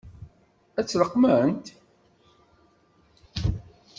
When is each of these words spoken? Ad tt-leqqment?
Ad 0.79 0.85
tt-leqqment? 0.85 1.65